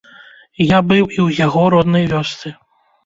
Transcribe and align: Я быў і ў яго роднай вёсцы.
Я 0.67 0.79
быў 0.91 1.03
і 1.03 1.19
ў 1.19 1.43
яго 1.45 1.67
роднай 1.75 2.11
вёсцы. 2.15 2.47